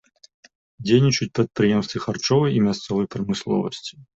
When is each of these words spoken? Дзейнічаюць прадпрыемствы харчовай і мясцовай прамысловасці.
Дзейнічаюць 0.85 1.35
прадпрыемствы 1.39 1.97
харчовай 2.09 2.51
і 2.61 2.65
мясцовай 2.67 3.07
прамысловасці. 3.17 3.93